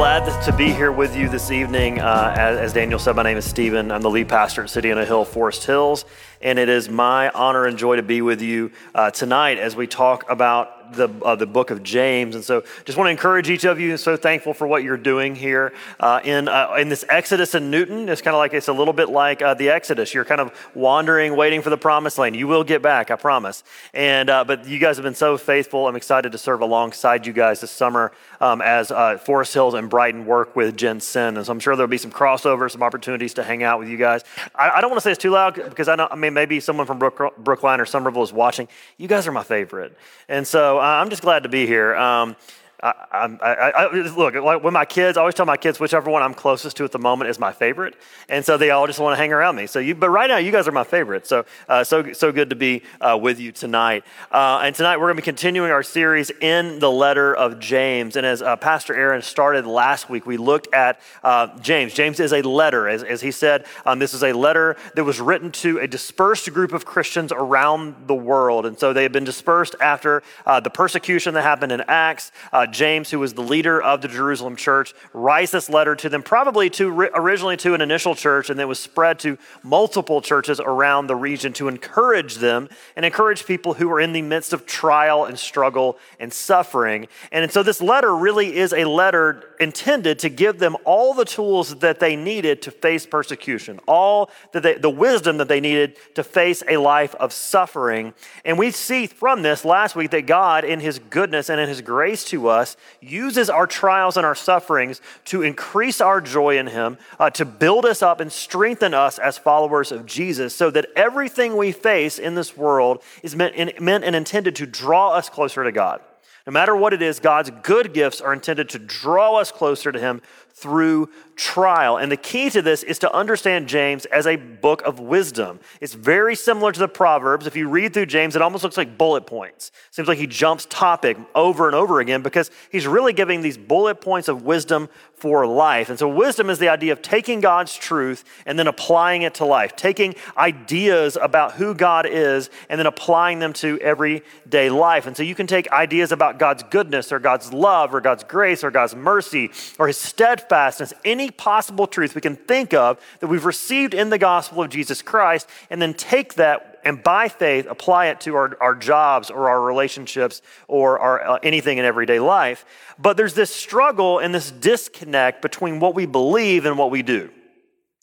[0.00, 2.00] glad to be here with you this evening.
[2.00, 3.92] Uh, as, as, Daniel said, my name is Stephen.
[3.92, 6.06] I'm the lead pastor at City on a Hill, Forest Hills,
[6.40, 9.86] and it is my honor and joy to be with you uh, tonight as we
[9.86, 12.34] talk about the, uh, the book of James.
[12.34, 13.96] And so just want to encourage each of you.
[13.96, 18.08] So thankful for what you're doing here uh, in, uh, in this Exodus in Newton.
[18.08, 20.12] It's kind of like, it's a little bit like uh, the Exodus.
[20.14, 22.36] You're kind of wandering, waiting for the promised land.
[22.36, 23.62] You will get back, I promise.
[23.94, 25.86] And, uh, but you guys have been so faithful.
[25.86, 29.88] I'm excited to serve alongside you guys this summer um, as uh, Forest Hills and
[29.88, 31.36] Brighton work with Gen Sin.
[31.36, 33.96] And so I'm sure there'll be some crossover, some opportunities to hang out with you
[33.96, 34.24] guys.
[34.54, 36.60] I, I don't want to say it's too loud because I, know, I mean, maybe
[36.60, 38.68] someone from Brook, Brookline or Somerville is watching.
[38.96, 39.96] You guys are my favorite.
[40.28, 41.94] And so uh, I'm just glad to be here.
[41.94, 42.36] Um,
[42.82, 46.22] I, I, I, look, like with my kids, I always tell my kids whichever one
[46.22, 47.94] I'm closest to at the moment is my favorite,
[48.28, 49.66] and so they all just want to hang around me.
[49.66, 51.26] So, you, but right now, you guys are my favorite.
[51.26, 54.04] So, uh, so, so good to be uh, with you tonight.
[54.30, 58.16] Uh, and tonight, we're going to be continuing our series in the letter of James.
[58.16, 61.92] And as uh, Pastor Aaron started last week, we looked at uh, James.
[61.92, 63.66] James is a letter, as, as he said.
[63.84, 68.06] Um, this is a letter that was written to a dispersed group of Christians around
[68.06, 71.82] the world, and so they had been dispersed after uh, the persecution that happened in
[71.82, 72.32] Acts.
[72.72, 76.70] James, who was the leader of the Jerusalem church, writes this letter to them, probably
[76.70, 81.16] to originally to an initial church, and then was spread to multiple churches around the
[81.16, 85.38] region to encourage them and encourage people who are in the midst of trial and
[85.38, 87.08] struggle and suffering.
[87.32, 91.76] And so this letter really is a letter intended to give them all the tools
[91.76, 96.24] that they needed to face persecution, all that they, the wisdom that they needed to
[96.24, 98.14] face a life of suffering.
[98.44, 101.80] And we see from this last week that God, in His goodness and in His
[101.80, 106.68] grace to us, us uses our trials and our sufferings to increase our joy in
[106.68, 110.86] Him, uh, to build us up and strengthen us as followers of Jesus, so that
[110.94, 115.64] everything we face in this world is meant, meant and intended to draw us closer
[115.64, 116.00] to God.
[116.46, 119.98] No matter what it is, God's good gifts are intended to draw us closer to
[119.98, 120.22] Him
[120.52, 121.08] through
[121.40, 121.96] trial.
[121.96, 125.58] And the key to this is to understand James as a book of wisdom.
[125.80, 127.46] It's very similar to the Proverbs.
[127.46, 129.72] If you read through James, it almost looks like bullet points.
[129.90, 134.02] Seems like he jumps topic over and over again because he's really giving these bullet
[134.02, 134.90] points of wisdom
[135.20, 135.90] for life.
[135.90, 139.44] And so, wisdom is the idea of taking God's truth and then applying it to
[139.44, 145.06] life, taking ideas about who God is and then applying them to everyday life.
[145.06, 148.64] And so, you can take ideas about God's goodness or God's love or God's grace
[148.64, 153.44] or God's mercy or his steadfastness, any possible truth we can think of that we've
[153.44, 158.06] received in the gospel of Jesus Christ, and then take that and by faith apply
[158.06, 162.64] it to our, our jobs or our relationships or our, uh, anything in everyday life.
[162.98, 167.30] But there's this struggle and this disconnect between what we believe and what we do.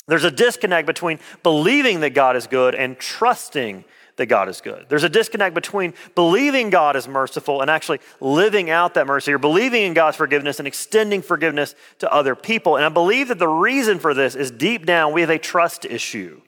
[0.08, 3.84] There's a disconnect between believing that God is good and trusting
[4.18, 4.86] that God is good.
[4.90, 9.38] There's a disconnect between believing God is merciful and actually living out that mercy or
[9.38, 12.76] believing in God's forgiveness and extending forgiveness to other people.
[12.76, 15.86] And I believe that the reason for this is deep down we have a trust
[15.86, 16.42] issue.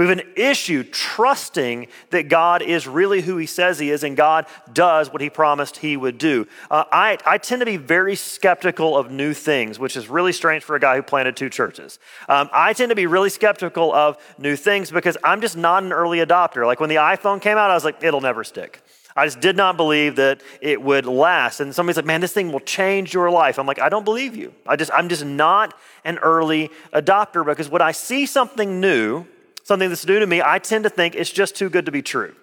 [0.00, 4.16] We have an issue trusting that God is really who He says He is and
[4.16, 6.48] God does what He promised He would do.
[6.70, 10.64] Uh, I, I tend to be very skeptical of new things, which is really strange
[10.64, 11.98] for a guy who planted two churches.
[12.30, 15.92] Um, I tend to be really skeptical of new things because I'm just not an
[15.92, 16.64] early adopter.
[16.64, 18.82] Like when the iPhone came out, I was like, it'll never stick.
[19.14, 21.60] I just did not believe that it would last.
[21.60, 23.58] And somebody's like, man, this thing will change your life.
[23.58, 24.54] I'm like, I don't believe you.
[24.66, 29.26] I just, I'm just not an early adopter because when I see something new,
[29.70, 32.02] something that's new to me, I tend to think it's just too good to be
[32.02, 32.34] true.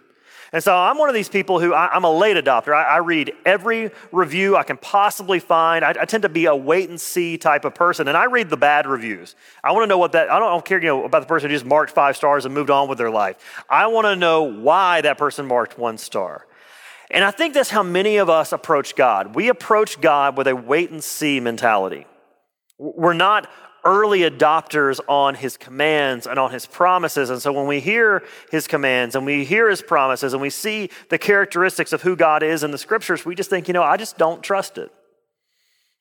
[0.53, 2.73] And so I'm one of these people who I, am a late adopter.
[2.73, 5.83] I, I, read every review I can possibly find.
[5.83, 8.49] I, I, tend to be a wait and see type of person, and I read
[8.49, 9.35] the bad reviews.
[9.61, 10.31] I want to know what that.
[10.31, 12.45] I don't, I don't care you know, about the person who just marked five stars
[12.45, 13.35] and moved on with their life.
[13.69, 16.47] I want to know why that person marked one star.
[17.11, 19.35] And I think that's how many of us approach God.
[19.35, 22.05] We approach God with a wait and see mentality.
[22.77, 23.49] We're not
[23.87, 27.29] early adopters on his commands and on his promises.
[27.29, 30.89] And so when we hear his commands and we hear his promises and we see
[31.07, 33.95] the characteristics of who God is in the scriptures, we just think, you know, I
[33.95, 34.91] just don't trust it.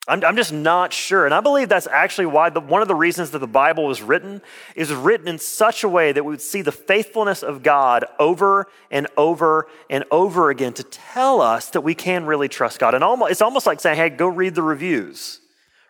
[0.08, 1.26] I'm, I'm just not sure.
[1.26, 4.02] And I believe that's actually why the, one of the reasons that the Bible was
[4.02, 4.42] written
[4.74, 8.66] is written in such a way that we would see the faithfulness of God over
[8.90, 12.96] and over and over again to tell us that we can really trust God.
[12.96, 15.40] And almost, it's almost like saying, hey, go read the reviews.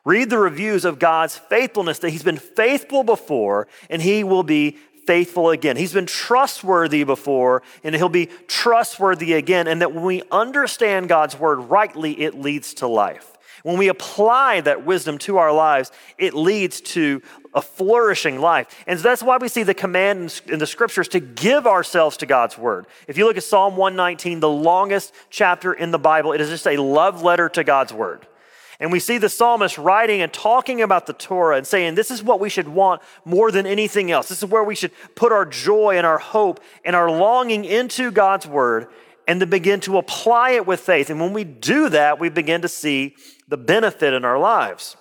[0.06, 4.78] Read the reviews of God's faithfulness, that He's been faithful before and He will be
[5.04, 5.76] faithful again.
[5.76, 9.68] He's been trustworthy before, and he'll be trustworthy again.
[9.68, 13.32] And that when we understand God's word rightly, it leads to life.
[13.62, 17.22] When we apply that wisdom to our lives, it leads to
[17.54, 18.84] a flourishing life.
[18.86, 22.26] And so that's why we see the command in the scriptures to give ourselves to
[22.26, 22.86] God's word.
[23.08, 26.66] If you look at Psalm 119, the longest chapter in the Bible, it is just
[26.66, 28.26] a love letter to God's word.
[28.78, 32.22] And we see the psalmist writing and talking about the Torah and saying, This is
[32.22, 34.28] what we should want more than anything else.
[34.28, 38.10] This is where we should put our joy and our hope and our longing into
[38.10, 38.88] God's word
[39.26, 41.10] and to begin to apply it with faith.
[41.10, 43.16] And when we do that, we begin to see
[43.48, 44.96] the benefit in our lives.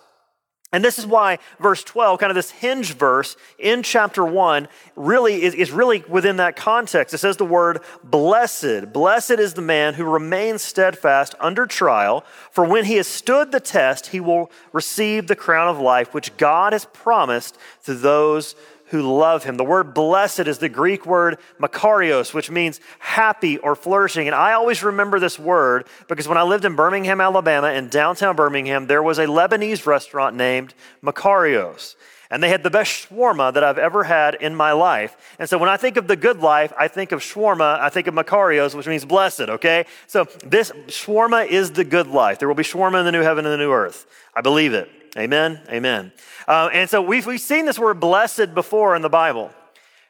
[0.76, 4.68] And this is why verse 12, kind of this hinge verse in chapter 1,
[4.98, 7.14] really is, is really within that context.
[7.14, 8.92] It says the word blessed.
[8.92, 13.62] Blessed is the man who remains steadfast under trial, for when he has stood the
[13.62, 18.54] test, he will receive the crown of life which God has promised to those
[18.96, 19.58] who love him.
[19.58, 24.28] The word blessed is the Greek word makarios, which means happy or flourishing.
[24.28, 28.38] And I always remember this word because when I lived in Birmingham, Alabama, in downtown
[28.38, 31.96] Birmingham, there was a Lebanese restaurant named Makarios.
[32.32, 35.36] And they had the best shawarma that I've ever had in my life.
[35.38, 38.08] And so when I think of the good life, I think of shawarma, I think
[38.08, 39.86] of Makarios, which means blessed, okay?
[40.08, 42.40] So this shawarma is the good life.
[42.40, 44.08] There will be shawarma in the new heaven and the new earth.
[44.34, 44.90] I believe it.
[45.18, 45.62] Amen.
[45.70, 46.12] Amen.
[46.46, 49.50] Uh, and so we've, we've seen this word blessed before in the Bible.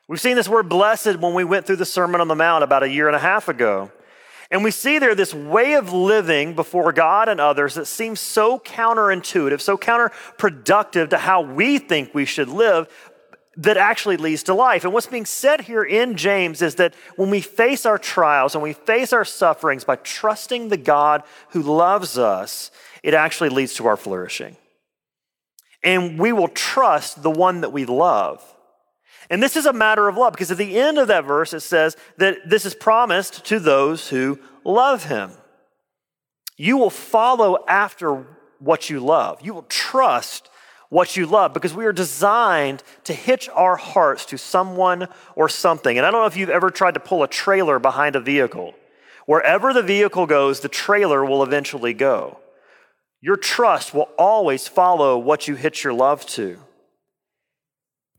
[0.08, 2.82] We've seen this word blessed when we went through the Sermon on the Mount about
[2.82, 3.92] a year and a half ago.
[4.50, 8.60] And we see there this way of living before God and others that seems so
[8.60, 12.88] counterintuitive, so counterproductive to how we think we should live,
[13.58, 14.84] that actually leads to life.
[14.84, 18.62] And what's being said here in James is that when we face our trials and
[18.62, 22.70] we face our sufferings by trusting the God who loves us,
[23.02, 24.58] it actually leads to our flourishing
[25.86, 28.44] and we will trust the one that we love.
[29.30, 31.62] And this is a matter of love because at the end of that verse it
[31.62, 35.32] says that this is promised to those who love him.
[36.58, 38.26] You will follow after
[38.60, 39.42] what you love.
[39.42, 40.50] You will trust
[40.90, 45.98] what you love because we are designed to hitch our hearts to someone or something.
[45.98, 48.74] And I don't know if you've ever tried to pull a trailer behind a vehicle.
[49.26, 52.40] Wherever the vehicle goes, the trailer will eventually go.
[53.26, 56.60] Your trust will always follow what you hitch your love to.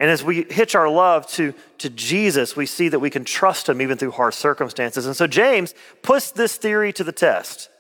[0.01, 3.69] And as we hitch our love to, to Jesus, we see that we can trust
[3.69, 5.07] him even through hard circumstances.
[5.07, 7.71] And so James puts this theory to the test.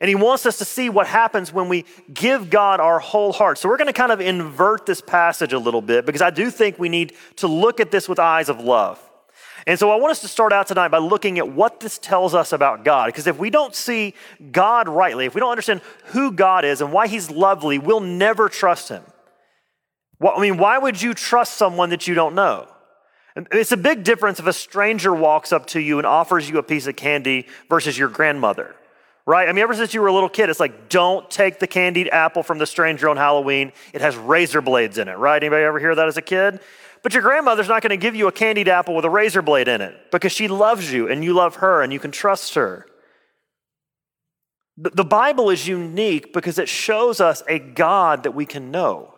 [0.00, 3.58] And he wants us to see what happens when we give God our whole heart.
[3.58, 6.50] So we're going to kind of invert this passage a little bit because I do
[6.50, 9.00] think we need to look at this with eyes of love.
[9.66, 12.34] And so I want us to start out tonight by looking at what this tells
[12.34, 13.06] us about God.
[13.06, 14.14] Because if we don't see
[14.52, 18.48] God rightly, if we don't understand who God is and why He's lovely, we'll never
[18.48, 19.02] trust Him.
[20.20, 22.68] Well, I mean, why would you trust someone that you don't know?
[23.52, 26.62] It's a big difference if a stranger walks up to you and offers you a
[26.62, 28.74] piece of candy versus your grandmother,
[29.26, 29.46] right?
[29.46, 32.08] I mean, ever since you were a little kid, it's like, don't take the candied
[32.08, 33.72] apple from the stranger on Halloween.
[33.92, 35.42] It has razor blades in it, right?
[35.42, 36.60] Anybody ever hear that as a kid?
[37.06, 39.68] But your grandmother's not going to give you a candied apple with a razor blade
[39.68, 42.84] in it because she loves you and you love her and you can trust her.
[44.76, 49.14] The Bible is unique because it shows us a God that we can know.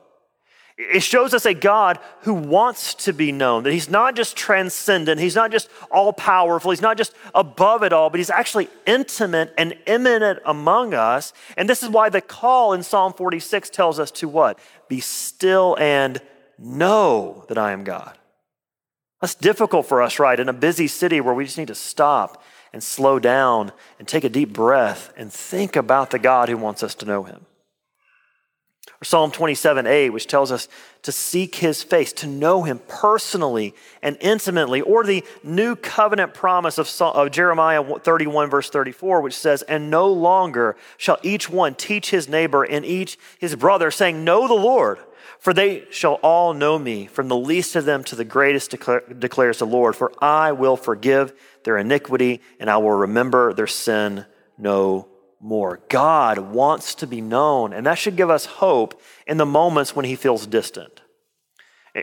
[0.76, 5.18] It shows us a God who wants to be known, that He's not just transcendent,
[5.18, 9.54] He's not just all powerful, He's not just above it all, but He's actually intimate
[9.56, 11.32] and immanent among us.
[11.56, 14.58] And this is why the call in Psalm 46 tells us to what?
[14.90, 16.20] Be still and
[16.58, 18.18] know that I am God.
[19.20, 20.38] That's difficult for us, right?
[20.38, 24.24] In a busy city where we just need to stop and slow down and take
[24.24, 27.46] a deep breath and think about the God who wants us to know him.
[29.00, 30.66] Or Psalm 27a, which tells us
[31.02, 34.80] to seek his face, to know him personally and intimately.
[34.80, 40.08] Or the new covenant promise of, of Jeremiah 31, verse 34, which says, And no
[40.08, 44.98] longer shall each one teach his neighbor and each his brother, saying, Know the Lord
[45.38, 49.58] for they shall all know me, from the least of them to the greatest, declares
[49.58, 49.94] the Lord.
[49.94, 51.32] For I will forgive
[51.64, 54.26] their iniquity, and I will remember their sin
[54.56, 55.08] no
[55.40, 55.80] more.
[55.88, 60.04] God wants to be known, and that should give us hope in the moments when
[60.04, 61.02] he feels distant.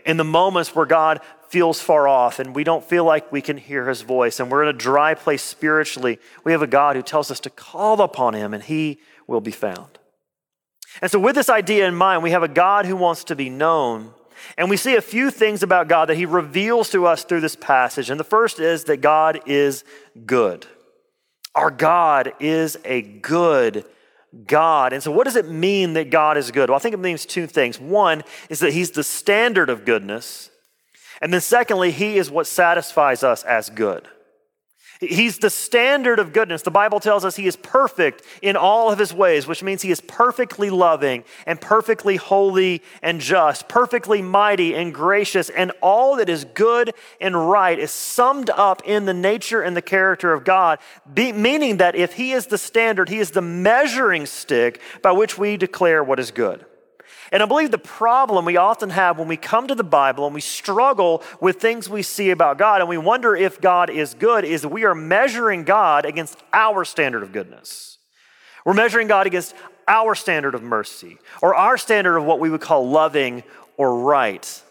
[0.04, 3.56] In the moments where God feels far off and we don't feel like we can
[3.56, 7.02] hear his voice and we're in a dry place spiritually, we have a God who
[7.02, 9.98] tells us to call upon him and he will be found.
[11.02, 13.50] And so, with this idea in mind, we have a God who wants to be
[13.50, 14.12] known.
[14.56, 17.56] And we see a few things about God that he reveals to us through this
[17.56, 18.10] passage.
[18.10, 19.84] And the first is that God is
[20.24, 20.66] good.
[21.54, 23.84] Our God is a good
[24.46, 24.92] God.
[24.92, 26.70] And so, what does it mean that God is good?
[26.70, 27.80] Well, I think it means two things.
[27.80, 30.50] One is that he's the standard of goodness.
[31.20, 34.08] And then, secondly, He is what satisfies us as good.
[35.00, 36.62] He's the standard of goodness.
[36.62, 39.90] The Bible tells us he is perfect in all of his ways, which means he
[39.90, 46.28] is perfectly loving and perfectly holy and just, perfectly mighty and gracious, and all that
[46.28, 50.78] is good and right is summed up in the nature and the character of God,
[51.12, 55.36] be, meaning that if he is the standard, he is the measuring stick by which
[55.36, 56.64] we declare what is good.
[57.32, 60.34] And I believe the problem we often have when we come to the Bible and
[60.34, 64.44] we struggle with things we see about God and we wonder if God is good
[64.44, 67.98] is we are measuring God against our standard of goodness.
[68.64, 69.54] We're measuring God against
[69.88, 73.42] our standard of mercy or our standard of what we would call loving
[73.76, 74.62] or right.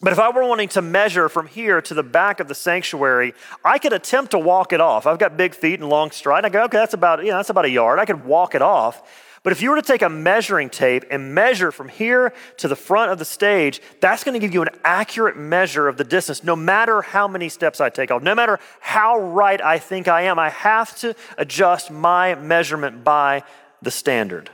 [0.00, 3.34] But if I were wanting to measure from here to the back of the sanctuary,
[3.64, 5.06] I could attempt to walk it off.
[5.06, 6.44] I've got big feet and long stride.
[6.44, 8.00] I go, okay, that's about, you know, that's about a yard.
[8.00, 9.02] I could walk it off.
[9.42, 12.76] But if you were to take a measuring tape and measure from here to the
[12.76, 16.44] front of the stage, that's going to give you an accurate measure of the distance,
[16.44, 20.22] no matter how many steps I take off, no matter how right I think I
[20.22, 20.38] am.
[20.38, 23.42] I have to adjust my measurement by
[23.80, 24.48] the standard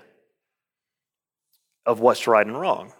[1.85, 2.93] of what's right and wrong.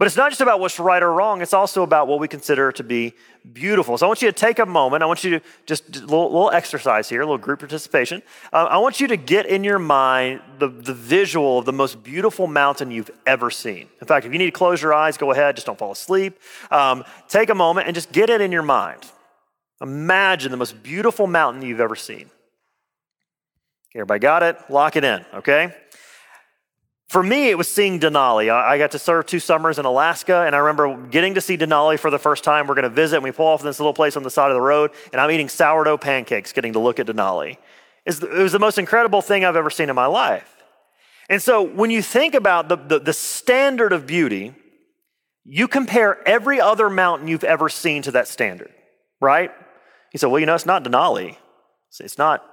[0.00, 2.72] But it's not just about what's right or wrong, it's also about what we consider
[2.72, 3.12] to be
[3.52, 3.98] beautiful.
[3.98, 5.02] So I want you to take a moment.
[5.02, 8.22] I want you to just a little, little exercise here, a little group participation.
[8.50, 12.02] Uh, I want you to get in your mind the, the visual of the most
[12.02, 13.88] beautiful mountain you've ever seen.
[14.00, 16.40] In fact, if you need to close your eyes, go ahead, just don't fall asleep.
[16.70, 19.02] Um, take a moment and just get it in your mind.
[19.82, 22.30] Imagine the most beautiful mountain you've ever seen.
[23.90, 24.56] Okay, Everybody got it?
[24.70, 25.74] Lock it in, okay?
[27.10, 28.54] For me, it was seeing Denali.
[28.54, 31.98] I got to serve two summers in Alaska, and I remember getting to see Denali
[31.98, 32.68] for the first time.
[32.68, 34.54] We're going to visit, and we pull off this little place on the side of
[34.54, 37.56] the road, and I'm eating sourdough pancakes, getting to look at Denali.
[38.06, 40.54] It was the most incredible thing I've ever seen in my life.
[41.28, 44.54] And so, when you think about the, the, the standard of beauty,
[45.44, 48.70] you compare every other mountain you've ever seen to that standard,
[49.20, 49.50] right?
[50.12, 51.36] You say, well, you know, it's not Denali,
[51.98, 52.44] it's not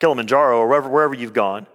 [0.00, 1.66] Kilimanjaro or wherever, wherever you've gone.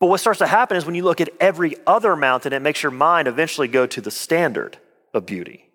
[0.00, 2.82] But what starts to happen is when you look at every other mountain, it makes
[2.82, 4.78] your mind eventually go to the standard
[5.12, 5.68] of beauty.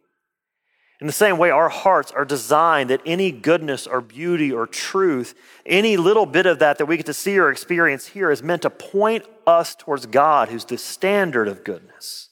[1.01, 5.35] In the same way, our hearts are designed that any goodness or beauty or truth,
[5.65, 8.61] any little bit of that that we get to see or experience here is meant
[8.61, 12.29] to point us towards God, who's the standard of goodness.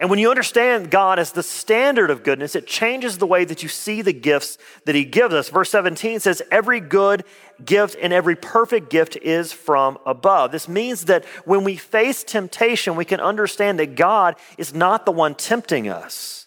[0.00, 3.62] And when you understand God as the standard of goodness, it changes the way that
[3.62, 5.48] you see the gifts that He gives us.
[5.48, 7.24] Verse 17 says, Every good
[7.64, 10.52] gift and every perfect gift is from above.
[10.52, 15.12] This means that when we face temptation, we can understand that God is not the
[15.12, 16.42] one tempting us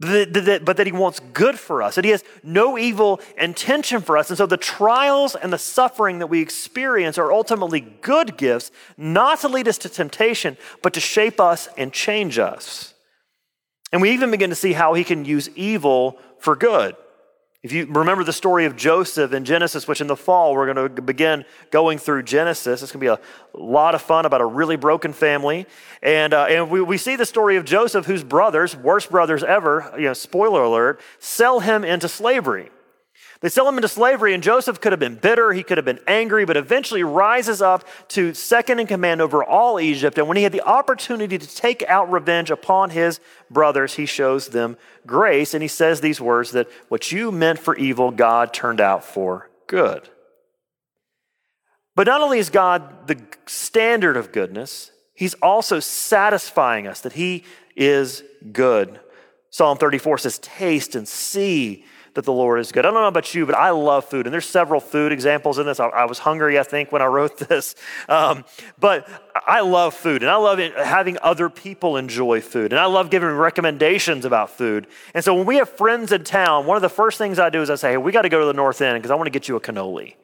[0.00, 4.30] but that he wants good for us, that he has no evil intention for us.
[4.30, 9.40] And so the trials and the suffering that we experience are ultimately good gifts, not
[9.40, 12.94] to lead us to temptation, but to shape us and change us.
[13.92, 16.96] And we even begin to see how he can use evil for good.
[17.62, 20.94] If you remember the story of Joseph in Genesis, which in the fall we're going
[20.94, 24.46] to begin going through Genesis, it's going to be a lot of fun about a
[24.46, 25.66] really broken family.
[26.02, 29.92] And, uh, and we, we see the story of Joseph, whose brothers, worst brothers ever,
[29.96, 32.70] you know, spoiler alert, sell him into slavery.
[33.40, 36.00] They sell him into slavery, and Joseph could have been bitter, he could have been
[36.06, 40.18] angry, but eventually rises up to second in command over all Egypt.
[40.18, 43.18] And when he had the opportunity to take out revenge upon his
[43.50, 45.54] brothers, he shows them grace.
[45.54, 49.48] And he says these words that what you meant for evil, God turned out for
[49.66, 50.10] good.
[51.96, 57.44] But not only is God the standard of goodness, he's also satisfying us that he
[57.74, 59.00] is good.
[59.48, 62.84] Psalm 34 says, Taste and see that the Lord is good.
[62.84, 64.26] I don't know about you, but I love food.
[64.26, 65.78] And there's several food examples in this.
[65.78, 67.74] I, I was hungry, I think, when I wrote this.
[68.08, 68.44] Um,
[68.78, 72.72] but I love food and I love it, having other people enjoy food.
[72.72, 74.86] And I love giving recommendations about food.
[75.14, 77.62] And so when we have friends in town, one of the first things I do
[77.62, 79.26] is I say, hey, we got to go to the North End because I want
[79.26, 80.14] to get you a cannoli.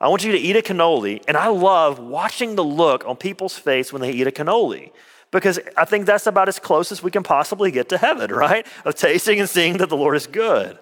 [0.00, 1.22] I want you to eat a cannoli.
[1.28, 4.92] And I love watching the look on people's face when they eat a cannoli
[5.30, 8.66] because I think that's about as close as we can possibly get to heaven, right?
[8.84, 10.78] Of tasting and seeing that the Lord is good.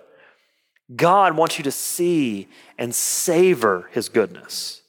[0.95, 4.83] God wants you to see and savor his goodness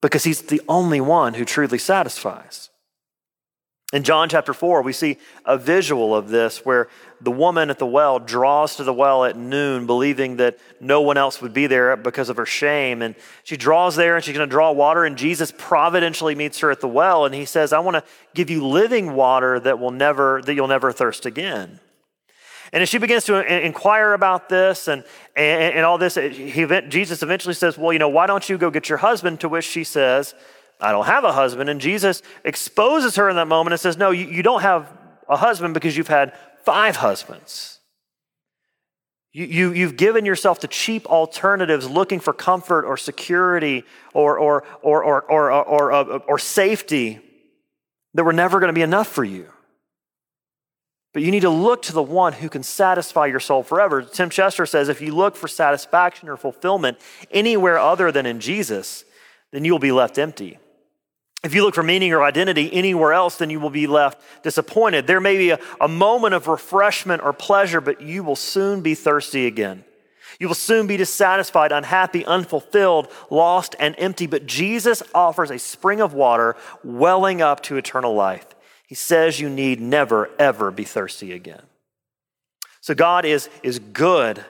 [0.00, 2.70] because he's the only one who truly satisfies.
[3.90, 6.88] In John chapter 4, we see a visual of this where
[7.22, 11.16] the woman at the well draws to the well at noon, believing that no one
[11.16, 13.00] else would be there because of her shame.
[13.00, 16.70] And she draws there and she's going to draw water, and Jesus providentially meets her
[16.70, 19.90] at the well, and he says, I want to give you living water that will
[19.90, 21.80] never, that you'll never thirst again.
[22.72, 27.22] And as she begins to inquire about this and, and, and all this, he, Jesus
[27.22, 29.40] eventually says, Well, you know, why don't you go get your husband?
[29.40, 30.34] To which she says,
[30.80, 31.70] I don't have a husband.
[31.70, 34.92] And Jesus exposes her in that moment and says, No, you, you don't have
[35.28, 36.32] a husband because you've had
[36.64, 37.78] five husbands.
[39.32, 43.84] You, you, you've given yourself to cheap alternatives looking for comfort or security
[44.14, 47.20] or, or, or, or, or, or, or, or safety
[48.14, 49.48] that were never going to be enough for you.
[51.12, 54.02] But you need to look to the one who can satisfy your soul forever.
[54.02, 56.98] Tim Chester says if you look for satisfaction or fulfillment
[57.30, 59.04] anywhere other than in Jesus,
[59.50, 60.58] then you will be left empty.
[61.44, 65.06] If you look for meaning or identity anywhere else, then you will be left disappointed.
[65.06, 68.94] There may be a, a moment of refreshment or pleasure, but you will soon be
[68.94, 69.84] thirsty again.
[70.40, 74.26] You will soon be dissatisfied, unhappy, unfulfilled, lost, and empty.
[74.26, 78.46] But Jesus offers a spring of water welling up to eternal life.
[78.88, 81.62] He says you need never, ever be thirsty again.
[82.80, 84.42] So God is, is good,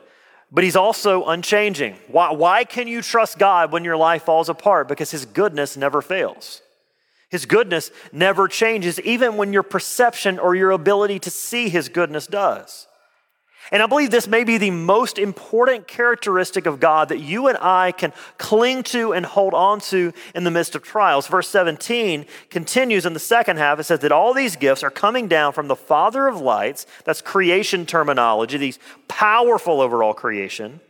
[0.53, 1.97] but He's also unchanging.
[2.07, 4.87] Why, why can you trust God when your life falls apart?
[4.87, 6.63] Because His goodness never fails.
[7.31, 12.29] His goodness never changes, even when your perception or your ability to see His goodness
[12.29, 12.88] does.
[13.71, 17.59] And I believe this may be the most important characteristic of God that you and
[17.59, 21.27] I can cling to and hold on to in the midst of trials.
[21.27, 23.79] Verse 17 continues in the second half.
[23.79, 26.87] It says that all these gifts are coming down from the Father of lights.
[27.05, 30.81] That's creation terminology, these powerful overall creation,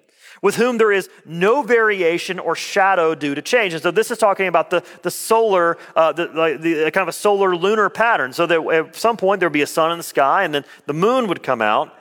[0.41, 3.75] with whom there is no variation or shadow due to change.
[3.75, 7.09] And so this is talking about the, the solar, uh, the, the, the kind of
[7.09, 8.33] a solar lunar pattern.
[8.33, 10.95] So that at some point there'd be a sun in the sky and then the
[10.95, 11.97] moon would come out.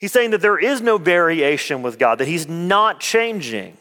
[0.00, 3.76] He's saying that there is no variation with God, that He's not changing.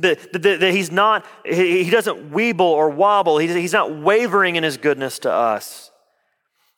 [0.00, 3.38] That, that, that he's not, he, he doesn't weeble or wobble.
[3.38, 5.90] He's, he's not wavering in his goodness to us.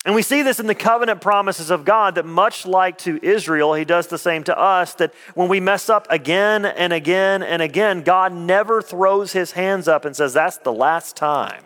[0.06, 3.75] And we see this in the covenant promises of God that, much like to Israel,
[3.75, 4.94] He does the same to us.
[4.94, 9.88] That when we mess up again and again and again, God never throws His hands
[9.88, 11.64] up and says, That's the last time.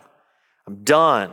[0.67, 1.31] I'm done.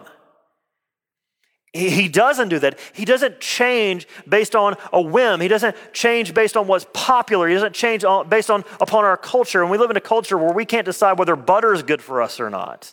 [1.72, 2.78] He doesn't do that.
[2.92, 5.40] He doesn't change based on a whim.
[5.40, 7.48] He doesn't change based on what's popular.
[7.48, 9.62] He doesn't change based on upon our culture.
[9.62, 12.20] And we live in a culture where we can't decide whether butter is good for
[12.20, 12.92] us or not.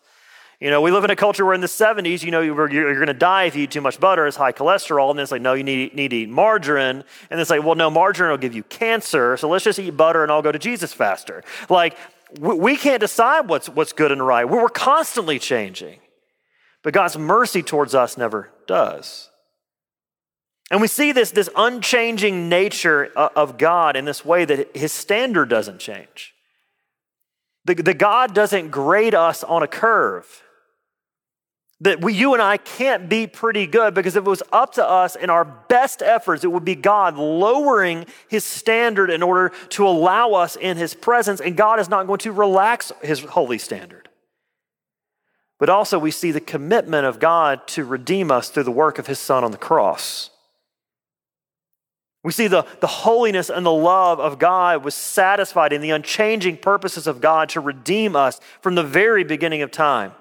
[0.61, 2.95] You know, we live in a culture where in the 70s, you know, you're, you're
[2.95, 4.27] going to die if you eat too much butter.
[4.27, 5.09] It's high cholesterol.
[5.09, 7.03] And then it's like, no, you need, need to eat margarine.
[7.29, 9.37] And it's like, well, no, margarine will give you cancer.
[9.37, 11.43] So let's just eat butter and I'll go to Jesus faster.
[11.69, 11.97] Like,
[12.39, 14.43] we, we can't decide what's, what's good and right.
[14.43, 15.99] We're constantly changing.
[16.83, 19.29] But God's mercy towards us never does.
[20.71, 25.49] And we see this, this unchanging nature of God in this way that his standard
[25.49, 26.33] doesn't change.
[27.65, 30.43] The, the God doesn't grade us on a curve.
[31.81, 34.85] That we, you and I can't be pretty good because if it was up to
[34.85, 39.87] us in our best efforts, it would be God lowering his standard in order to
[39.87, 44.08] allow us in his presence, and God is not going to relax his holy standard.
[45.59, 49.07] But also, we see the commitment of God to redeem us through the work of
[49.07, 50.29] his son on the cross.
[52.23, 56.57] We see the, the holiness and the love of God was satisfied in the unchanging
[56.57, 60.13] purposes of God to redeem us from the very beginning of time.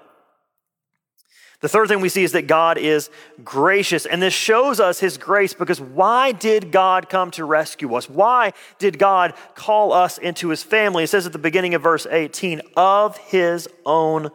[1.61, 3.09] The third thing we see is that God is
[3.43, 8.09] gracious, and this shows us his grace because why did God come to rescue us?
[8.09, 11.03] Why did God call us into his family?
[11.03, 14.29] It says at the beginning of verse 18, of his own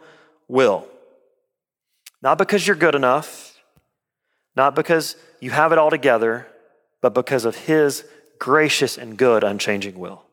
[0.47, 0.87] will.
[2.21, 3.59] Not because you're good enough,
[4.55, 6.47] not because you have it all together,
[7.01, 8.05] but because of His
[8.39, 10.23] gracious and good, unchanging will.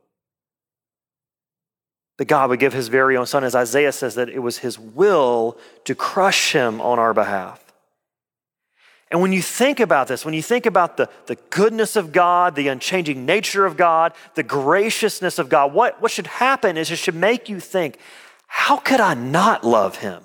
[2.18, 4.78] That God would give His very own Son, as Isaiah says, that it was His
[4.78, 7.62] will to crush Him on our behalf.
[9.12, 12.54] And when you think about this, when you think about the, the goodness of God,
[12.54, 16.96] the unchanging nature of God, the graciousness of God, what, what should happen is it
[16.96, 17.98] should make you think,
[18.46, 20.22] how could I not love him?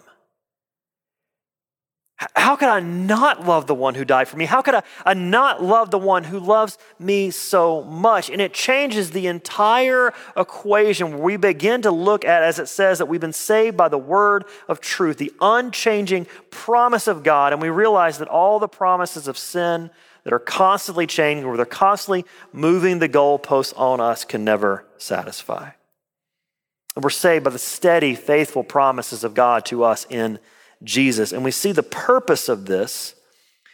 [2.18, 4.46] How could I not love the one who died for me?
[4.46, 8.32] How could I, I, not love the one who loves me so much?
[8.32, 13.06] And it changes the entire equation we begin to look at, as it says, that
[13.06, 17.54] we've been saved by the word of truth, the unchanging promise of God.
[17.54, 19.92] And we realize that all the promises of sin
[20.24, 25.70] that are constantly changing, where they're constantly moving the goalposts on us, can never satisfy.
[26.96, 30.40] And we're saved by the steady, faithful promises of God to us in
[30.84, 31.32] Jesus.
[31.32, 33.16] And we see the purpose of this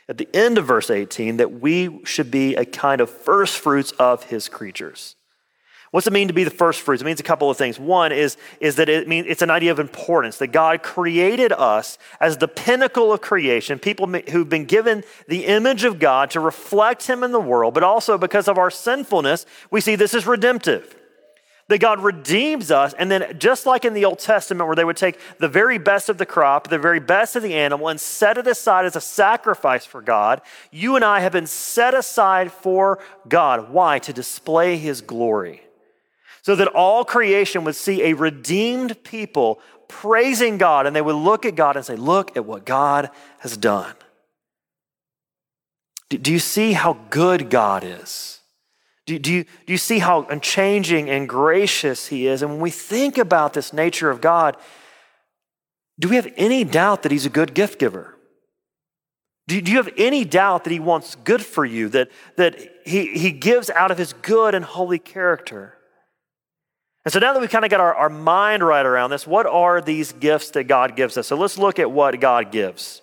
[0.08, 3.92] at the end of verse 18 that we should be a kind of first fruits
[3.94, 5.16] of his creatures.
[5.92, 7.04] What's it mean to be the first fruits?
[7.04, 7.80] It means a couple of things.
[7.80, 12.00] One is, is that it means it's an idea of importance, that God created us
[12.20, 17.06] as the pinnacle of creation, people who've been given the image of God to reflect
[17.06, 20.96] him in the world, but also because of our sinfulness, we see this as redemptive
[21.74, 24.96] That God redeems us, and then just like in the Old Testament, where they would
[24.96, 28.38] take the very best of the crop, the very best of the animal, and set
[28.38, 33.00] it aside as a sacrifice for God, you and I have been set aside for
[33.28, 33.72] God.
[33.72, 33.98] Why?
[33.98, 35.64] To display His glory.
[36.44, 41.44] So that all creation would see a redeemed people praising God, and they would look
[41.44, 43.10] at God and say, Look at what God
[43.40, 43.96] has done.
[46.12, 48.42] Do you see how good God is?
[49.06, 52.42] Do, do, you, do you see how unchanging and gracious He is?
[52.42, 54.56] And when we think about this nature of God,
[56.00, 58.16] do we have any doubt that He's a good gift giver?
[59.48, 63.08] Do, do you have any doubt that He wants good for you, that, that he,
[63.08, 65.76] he gives out of His good and holy character?
[67.06, 69.46] And so now that we've kind of got our, our mind right around this, what
[69.46, 71.28] are these gifts that God gives us?
[71.28, 73.02] So let's look at what God gives.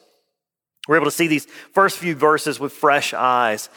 [0.88, 3.68] We're able to see these first few verses with fresh eyes.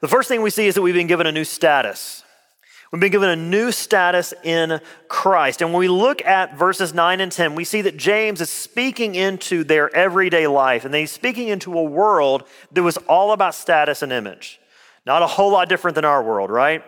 [0.00, 2.24] The first thing we see is that we've been given a new status.
[2.90, 5.60] We've been given a new status in Christ.
[5.60, 9.14] And when we look at verses 9 and 10, we see that James is speaking
[9.14, 14.02] into their everyday life, and he's speaking into a world that was all about status
[14.02, 14.58] and image.
[15.04, 16.82] Not a whole lot different than our world, right?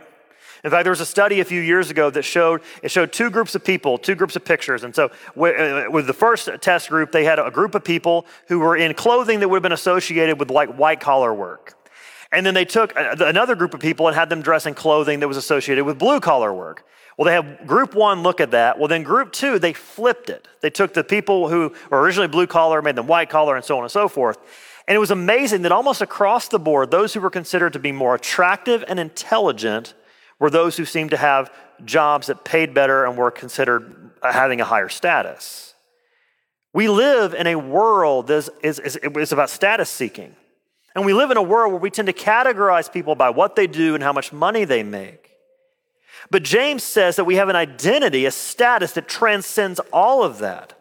[0.64, 3.31] In fact, there was a study a few years ago that showed it showed two
[3.31, 4.85] groups of people, two groups of pictures.
[4.85, 8.61] And so, uh, with the first test group, they had a group of people who
[8.61, 11.75] were in clothing that would have been associated with like white collar work.
[12.32, 15.20] And then they took uh, another group of people and had them dress in clothing
[15.20, 16.84] that was associated with blue collar work.
[17.18, 18.78] Well, they have group one look at that.
[18.78, 20.48] Well, then group two, they flipped it.
[20.62, 23.76] They took the people who were originally blue collar, made them white collar, and so
[23.76, 24.38] on and so forth.
[24.88, 27.92] And it was amazing that almost across the board, those who were considered to be
[27.92, 29.94] more attractive and intelligent
[30.38, 31.52] were those who seemed to have
[31.84, 35.74] jobs that paid better and were considered uh, having a higher status.
[36.72, 40.34] We live in a world that is, is, is about status seeking.
[40.94, 43.66] And we live in a world where we tend to categorize people by what they
[43.66, 45.31] do and how much money they make.
[46.31, 50.74] But James says that we have an identity, a status that transcends all of that.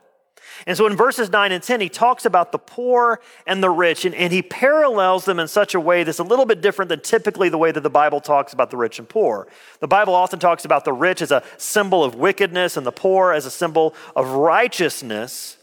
[0.67, 4.05] And so in verses 9 and 10, he talks about the poor and the rich,
[4.05, 6.99] and, and he parallels them in such a way that's a little bit different than
[6.99, 9.47] typically the way that the Bible talks about the rich and poor.
[9.79, 13.31] The Bible often talks about the rich as a symbol of wickedness and the poor
[13.31, 15.57] as a symbol of righteousness.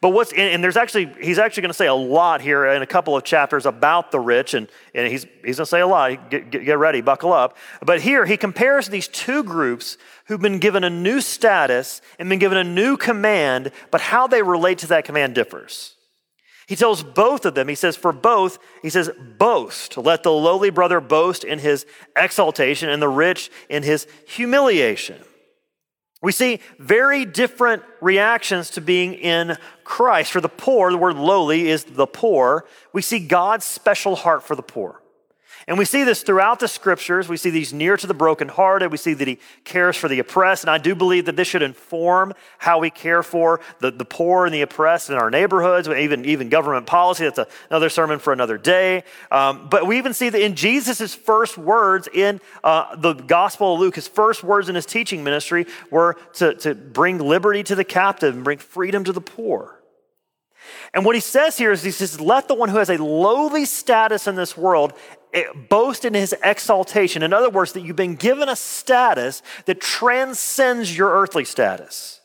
[0.00, 2.86] But what's, and there's actually, he's actually going to say a lot here in a
[2.86, 6.30] couple of chapters about the rich, and, and he's, he's going to say a lot.
[6.30, 7.56] Get, get, get ready, buckle up.
[7.84, 12.38] But here he compares these two groups who've been given a new status and been
[12.38, 15.96] given a new command, but how they relate to that command differs.
[16.68, 19.96] He tells both of them, he says, for both, he says, boast.
[19.98, 21.84] Let the lowly brother boast in his
[22.16, 25.20] exaltation and the rich in his humiliation.
[26.22, 30.32] We see very different reactions to being in Christ.
[30.32, 32.66] For the poor, the word lowly is the poor.
[32.92, 34.99] We see God's special heart for the poor.
[35.70, 37.28] And we see this throughout the scriptures.
[37.28, 38.90] We see these near to the brokenhearted.
[38.90, 40.64] We see that he cares for the oppressed.
[40.64, 44.46] And I do believe that this should inform how we care for the, the poor
[44.46, 47.22] and the oppressed in our neighborhoods, even, even government policy.
[47.22, 49.04] That's a, another sermon for another day.
[49.30, 53.78] Um, but we even see that in Jesus' first words in uh, the Gospel of
[53.78, 57.84] Luke, his first words in his teaching ministry were to, to bring liberty to the
[57.84, 59.80] captive and bring freedom to the poor.
[60.92, 63.64] And what he says here is he says, let the one who has a lowly
[63.64, 64.92] status in this world
[65.32, 67.22] Eh, boast in his exaltation.
[67.22, 72.20] In other words, that you've been given a status that transcends your earthly status.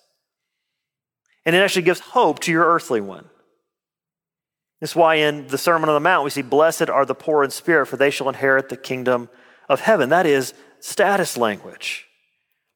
[1.45, 3.29] And it actually gives hope to your earthly one.
[4.81, 7.51] That's why in the Sermon on the Mount we see, Blessed are the poor in
[7.51, 9.29] spirit, for they shall inherit the kingdom
[9.69, 10.09] of heaven.
[10.09, 12.07] That is status language.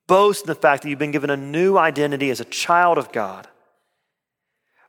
[0.08, 3.12] Boast in the fact that you've been given a new identity as a child of
[3.12, 3.48] God.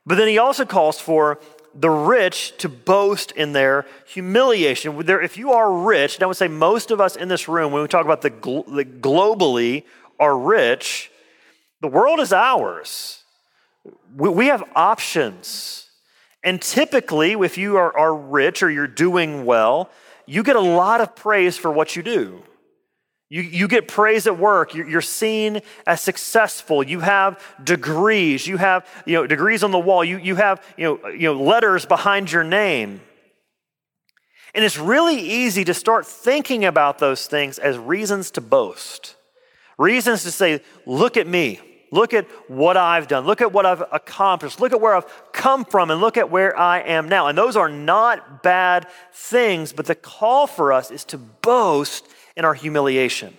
[0.05, 1.39] But then he also calls for
[1.73, 5.01] the rich to boast in their humiliation.
[5.07, 7.81] If you are rich, and I would say most of us in this room, when
[7.81, 9.83] we talk about the, the globally
[10.19, 11.11] are rich,
[11.79, 13.23] the world is ours.
[14.15, 15.89] We, we have options.
[16.43, 19.89] And typically, if you are, are rich or you're doing well,
[20.25, 22.43] you get a lot of praise for what you do.
[23.31, 24.75] You, you get praise at work.
[24.75, 26.83] You're, you're seen as successful.
[26.83, 28.45] You have degrees.
[28.45, 30.03] You have you know, degrees on the wall.
[30.03, 32.99] You, you have you know, you know, letters behind your name.
[34.53, 39.15] And it's really easy to start thinking about those things as reasons to boast,
[39.77, 41.61] reasons to say, look at me.
[41.93, 43.25] Look at what I've done.
[43.25, 44.59] Look at what I've accomplished.
[44.59, 47.27] Look at where I've come from and look at where I am now.
[47.27, 52.05] And those are not bad things, but the call for us is to boast
[52.45, 53.37] our humiliation.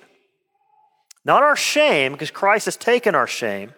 [1.24, 3.72] Not our shame, because Christ has taken our shame,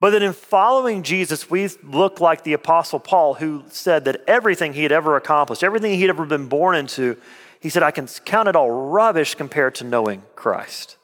[0.00, 4.74] but that in following Jesus, we look like the Apostle Paul, who said that everything
[4.74, 7.16] he had ever accomplished, everything he'd ever been born into,
[7.60, 10.98] he said, I can count it all rubbish compared to knowing Christ.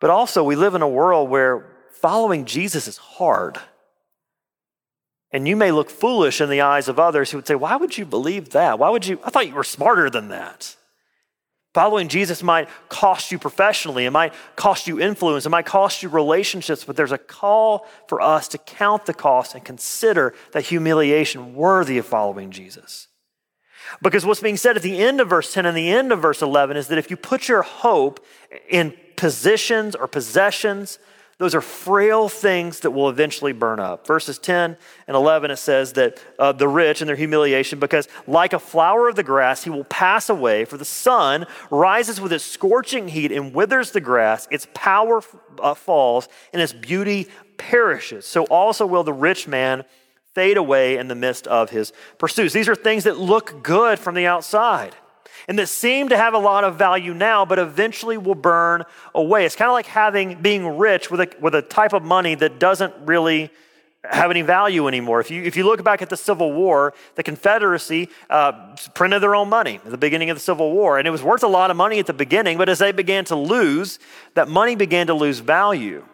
[0.00, 3.58] But also, we live in a world where following Jesus is hard.
[5.32, 7.96] And you may look foolish in the eyes of others who would say, Why would
[7.96, 8.78] you believe that?
[8.78, 9.20] Why would you?
[9.22, 10.74] I thought you were smarter than that.
[11.72, 16.08] Following Jesus might cost you professionally, it might cost you influence, it might cost you
[16.08, 21.54] relationships, but there's a call for us to count the cost and consider that humiliation
[21.54, 23.06] worthy of following Jesus.
[24.02, 26.42] Because what's being said at the end of verse 10 and the end of verse
[26.42, 28.24] 11 is that if you put your hope
[28.68, 30.98] in positions or possessions,
[31.40, 34.06] those are frail things that will eventually burn up.
[34.06, 34.76] Verses 10
[35.08, 39.08] and 11, it says that uh, the rich and their humiliation, because like a flower
[39.08, 43.32] of the grass, he will pass away, for the sun rises with its scorching heat
[43.32, 45.22] and withers the grass, its power
[45.62, 47.26] uh, falls, and its beauty
[47.56, 48.26] perishes.
[48.26, 49.84] So also will the rich man
[50.34, 52.52] fade away in the midst of his pursuits.
[52.52, 54.94] These are things that look good from the outside
[55.48, 59.44] and that seem to have a lot of value now, but eventually will burn away.
[59.44, 62.58] It's kind of like having being rich with a, with a type of money that
[62.58, 63.50] doesn't really
[64.04, 65.20] have any value anymore.
[65.20, 69.34] If you, if you look back at the Civil War, the Confederacy uh, printed their
[69.34, 71.70] own money at the beginning of the Civil War, and it was worth a lot
[71.70, 73.98] of money at the beginning, but as they began to lose,
[74.34, 76.04] that money began to lose value.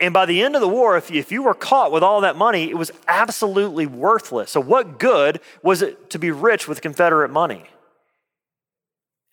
[0.00, 2.22] And by the end of the war, if you, if you were caught with all
[2.22, 4.50] that money, it was absolutely worthless.
[4.50, 7.64] So, what good was it to be rich with Confederate money?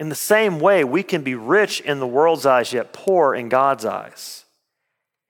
[0.02, 3.50] In the same way, we can be rich in the world's eyes, yet poor in
[3.50, 4.46] God's eyes.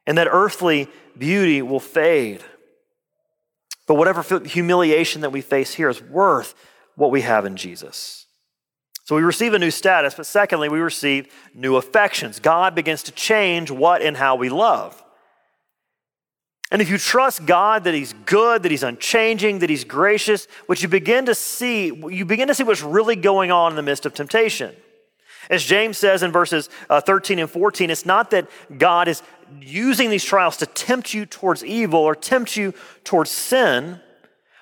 [0.08, 2.42] And that earthly beauty will fade.
[3.86, 6.56] But whatever humiliation that we face here is worth
[6.96, 8.28] what we have in Jesus.
[9.04, 12.40] So we receive a new status, but secondly, we receive new affections.
[12.40, 15.04] God begins to change what and how we love.
[16.72, 20.82] And if you trust God that He's good, that He's unchanging, that He's gracious, what
[20.82, 24.06] you begin to see, you begin to see what's really going on in the midst
[24.06, 24.74] of temptation.
[25.50, 29.22] As James says in verses uh, 13 and 14, it's not that God is
[29.60, 34.00] using these trials to tempt you towards evil or tempt you towards sin,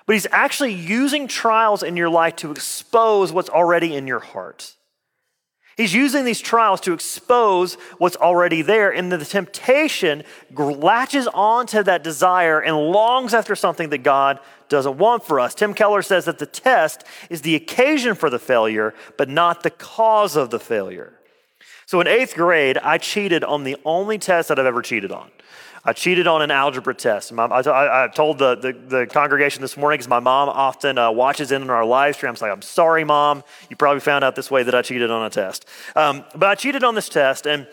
[0.04, 4.74] but He's actually using trials in your life to expose what's already in your heart.
[5.80, 12.04] He's using these trials to expose what's already there, and the temptation latches onto that
[12.04, 15.54] desire and longs after something that God doesn't want for us.
[15.54, 19.70] Tim Keller says that the test is the occasion for the failure, but not the
[19.70, 21.14] cause of the failure.
[21.86, 25.30] So in eighth grade, I cheated on the only test that I've ever cheated on.
[25.84, 27.32] I cheated on an algebra test.
[27.32, 31.10] My, I, I, told the, the, the, congregation this morning because my mom often uh,
[31.10, 32.28] watches in on our live stream.
[32.30, 33.42] I'm like, I'm sorry, mom.
[33.70, 35.66] You probably found out this way that I cheated on a test.
[35.96, 37.66] Um, but I cheated on this test, and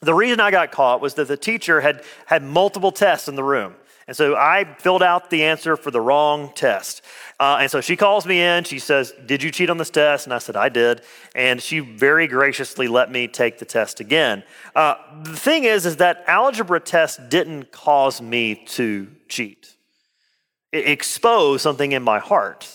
[0.00, 3.44] the reason I got caught was that the teacher had had multiple tests in the
[3.44, 3.74] room.
[4.08, 7.02] And so I filled out the answer for the wrong test.
[7.38, 8.64] Uh, and so she calls me in.
[8.64, 10.26] She says, Did you cheat on this test?
[10.26, 11.02] And I said, I did.
[11.34, 14.44] And she very graciously let me take the test again.
[14.74, 19.76] Uh, the thing is, is that algebra test didn't cause me to cheat,
[20.72, 22.66] it exposed something in my heart.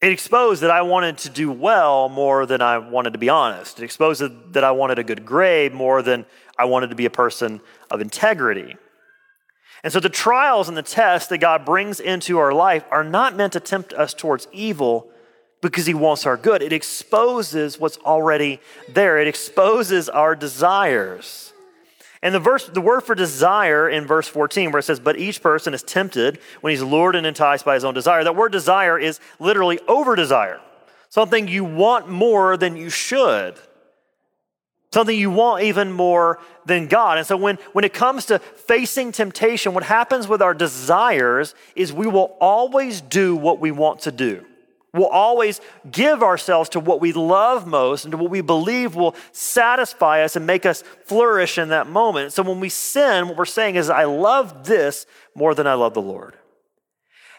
[0.00, 3.78] It exposed that I wanted to do well more than I wanted to be honest.
[3.78, 4.22] It exposed
[4.54, 6.24] that I wanted a good grade more than
[6.58, 7.60] I wanted to be a person
[7.90, 8.78] of integrity.
[9.82, 13.36] And so the trials and the tests that God brings into our life are not
[13.36, 15.10] meant to tempt us towards evil
[15.60, 16.62] because he wants our good.
[16.62, 19.18] It exposes what's already there.
[19.18, 21.52] It exposes our desires.
[22.22, 25.40] And the verse, the word for desire in verse 14, where it says, but each
[25.42, 28.24] person is tempted when he's lured and enticed by his own desire.
[28.24, 30.60] That word desire is literally over desire.
[31.08, 33.58] Something you want more than you should
[34.92, 37.18] something you want even more than God.
[37.18, 41.92] And so when, when it comes to facing temptation, what happens with our desires is
[41.92, 44.44] we will always do what we want to do.
[44.92, 49.14] We'll always give ourselves to what we love most and to what we believe will
[49.30, 52.32] satisfy us and make us flourish in that moment.
[52.32, 55.94] So when we sin, what we're saying is, I love this more than I love
[55.94, 56.34] the Lord.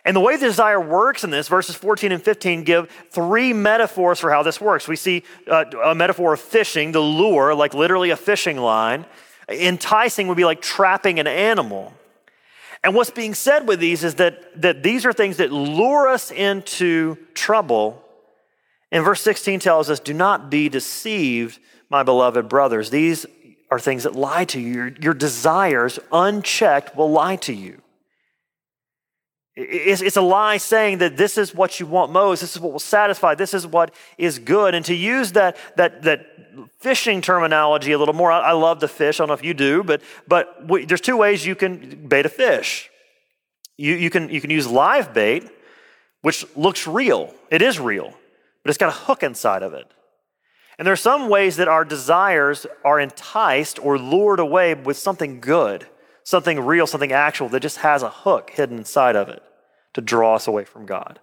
[0.03, 4.19] And the way the desire works in this, verses 14 and 15 give three metaphors
[4.19, 4.87] for how this works.
[4.87, 9.05] We see uh, a metaphor of fishing, the lure, like literally a fishing line.
[9.47, 11.93] Enticing would be like trapping an animal.
[12.83, 16.31] And what's being said with these is that, that these are things that lure us
[16.31, 18.03] into trouble.
[18.91, 21.59] And verse 16 tells us, Do not be deceived,
[21.89, 22.89] my beloved brothers.
[22.89, 23.27] These
[23.69, 24.73] are things that lie to you.
[24.73, 27.81] Your, your desires, unchecked, will lie to you.
[29.63, 32.79] It's, a lie saying that this is what you want most, this is what will
[32.79, 34.73] satisfy, this is what is good.
[34.73, 36.25] And to use that, that, that
[36.79, 39.19] fishing terminology a little more, I, love the fish.
[39.19, 42.25] I don't know if you do, but, but we, there's two ways you can bait
[42.25, 42.89] a fish.
[43.77, 45.47] You, you, can, you can use live bait,
[46.21, 47.33] which looks real.
[47.49, 48.13] It is real,
[48.63, 49.91] but it's got a hook inside of it.
[50.77, 55.39] And there are some ways that our desires are enticed or lured away with something
[55.39, 55.87] good,
[56.23, 59.43] something real, something actual that just has a hook hidden inside of it
[59.93, 61.19] to draw us away from God.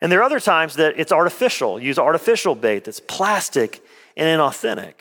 [0.00, 3.82] And there are other times that it's artificial, use artificial bait that's plastic
[4.16, 4.94] and inauthentic.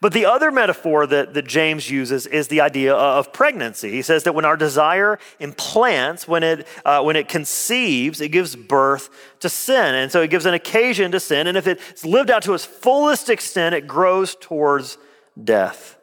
[0.00, 3.90] But the other metaphor that, that James uses is the idea of pregnancy.
[3.90, 8.54] He says that when our desire implants, when it, uh, when it conceives, it gives
[8.54, 9.08] birth
[9.40, 9.94] to sin.
[9.94, 11.46] And so it gives an occasion to sin.
[11.46, 14.98] And if it's lived out to its fullest extent, it grows towards
[15.42, 15.97] death.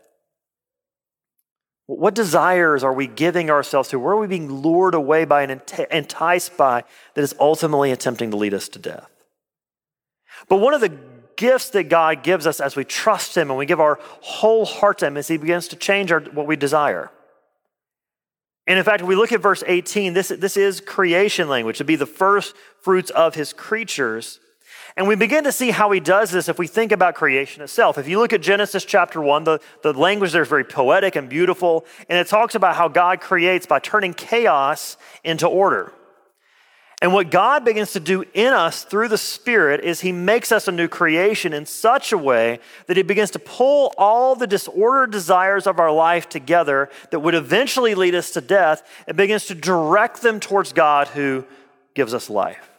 [1.87, 3.99] What desires are we giving ourselves to?
[3.99, 8.37] Where are we being lured away by and enticed by that is ultimately attempting to
[8.37, 9.09] lead us to death?
[10.49, 10.97] But one of the
[11.35, 14.99] gifts that God gives us as we trust Him and we give our whole heart
[14.99, 17.11] to Him as He begins to change our, what we desire.
[18.67, 21.83] And in fact, if we look at verse 18, this, this is creation language, to
[21.83, 24.39] be the first fruits of His creatures.
[24.97, 27.97] And we begin to see how he does this if we think about creation itself.
[27.97, 31.27] If you look at Genesis chapter 1, the, the language there is very poetic and
[31.27, 35.91] beautiful, and it talks about how God creates by turning chaos into order.
[37.01, 40.69] And what God begins to do in us through the Spirit is He makes us
[40.69, 45.11] a new creation in such a way that He begins to pull all the disordered
[45.11, 49.55] desires of our life together that would eventually lead us to death and begins to
[49.55, 51.43] direct them towards God who
[51.95, 52.74] gives us life.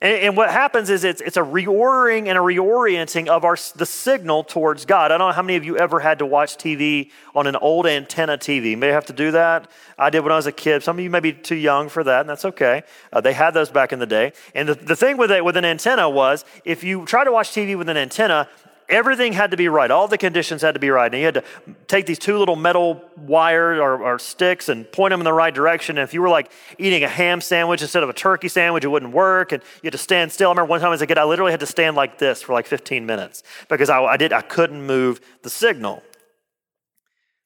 [0.00, 3.86] And, and, what happens is it's, it's a reordering and a reorienting of our, the
[3.86, 5.12] signal towards God.
[5.12, 7.86] I don't know how many of you ever had to watch TV on an old
[7.86, 8.70] antenna TV.
[8.70, 9.70] You may have to do that.
[9.98, 10.82] I did when I was a kid.
[10.82, 12.82] Some of you may be too young for that, and that's okay.
[13.12, 14.32] Uh, they had those back in the day.
[14.54, 17.50] And the, the thing with, it, with an antenna was if you try to watch
[17.50, 18.48] TV with an antenna,
[18.88, 19.90] everything had to be right.
[19.90, 21.12] All the conditions had to be right.
[21.12, 21.44] And you had to
[21.86, 25.54] take these two little metal wires or, or, sticks and point them in the right
[25.54, 25.98] direction.
[25.98, 28.88] And if you were like eating a ham sandwich instead of a turkey sandwich, it
[28.88, 29.52] wouldn't work.
[29.52, 30.48] And you had to stand still.
[30.48, 32.52] I remember one time as a kid, I literally had to stand like this for
[32.52, 36.02] like 15 minutes because I, I did I couldn't move the signal.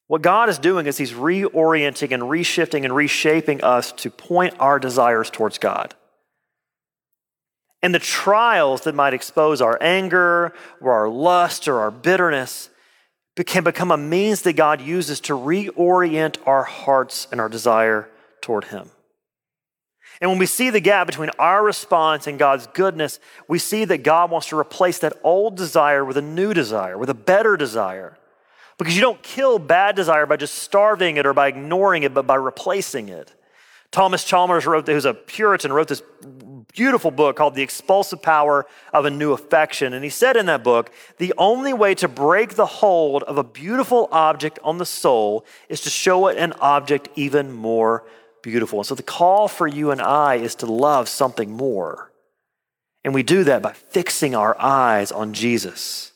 [0.09, 4.79] What God is doing is He's reorienting and reshifting and reshaping us to point our
[4.79, 5.95] desires towards God.
[7.83, 12.71] And the trials that might expose our anger or our lust or our bitterness
[13.47, 18.09] can become a means that God uses to reorient our hearts and our desire
[18.41, 18.91] toward Him.
[20.21, 23.99] And when we see the gap between our response and God's goodness, we see that
[23.99, 28.19] God wants to replace that old desire with a new desire, with a better desire.
[28.79, 32.27] Because you don't kill bad desire by just starving it or by ignoring it, but
[32.27, 33.33] by replacing it.
[33.91, 36.03] Thomas Chalmers wrote, who's a Puritan, wrote this
[36.75, 39.93] beautiful book called The Expulsive Power of a New Affection.
[39.93, 43.45] And he said in that book, the only way to break the hold of a
[43.45, 48.05] beautiful object on the soul is to show it an object even more
[48.43, 48.81] beautiful.
[48.81, 52.13] And so the call for you and I is to love something more.
[53.05, 56.13] And we do that by fixing our eyes on Jesus.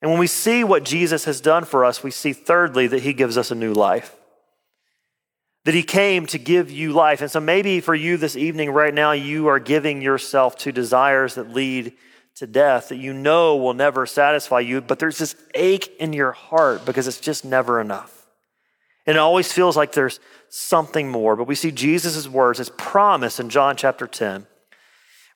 [0.00, 3.12] And when we see what Jesus has done for us, we see thirdly that he
[3.12, 4.17] gives us a new life
[5.68, 7.20] that he came to give you life.
[7.20, 11.34] And so maybe for you this evening, right now, you are giving yourself to desires
[11.34, 11.92] that lead
[12.36, 16.32] to death that you know will never satisfy you, but there's this ache in your
[16.32, 18.26] heart because it's just never enough.
[19.06, 21.36] And it always feels like there's something more.
[21.36, 24.46] But we see Jesus' words, his promise in John chapter 10,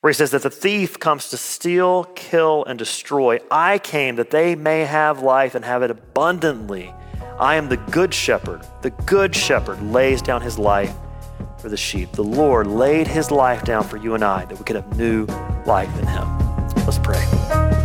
[0.00, 3.38] where he says that the thief comes to steal, kill, and destroy.
[3.50, 6.94] I came that they may have life and have it abundantly.
[7.42, 8.64] I am the good shepherd.
[8.82, 10.94] The good shepherd lays down his life
[11.58, 12.12] for the sheep.
[12.12, 15.24] The Lord laid his life down for you and I that we could have new
[15.66, 16.38] life in him.
[16.86, 17.81] Let's pray.